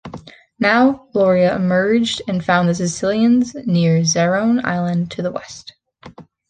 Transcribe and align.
Now 0.57 1.05
Lauria 1.13 1.55
emerged 1.55 2.23
and 2.27 2.43
found 2.43 2.67
the 2.67 2.73
Sicilians 2.73 3.53
near 3.67 3.99
Zannone 4.01 4.65
Island 4.65 5.11
to 5.11 5.21
the 5.21 5.29
west. 5.31 5.73